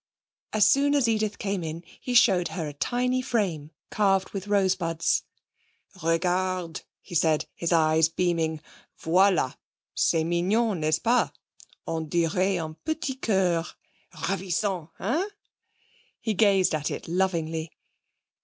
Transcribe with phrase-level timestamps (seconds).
[0.51, 5.25] As soon as Edith came in he showed her a tiny frame carved with rosebuds.
[6.01, 8.61] 'Regarde,' he said, his eyes beaming.
[8.97, 9.57] 'Voilà!
[9.93, 11.31] C'est mignon, n'est ce pas?
[11.85, 13.63] On dirait un petit coeur!
[14.11, 15.29] Ravissante, hein?'
[16.19, 17.71] He gazed at it lovingly.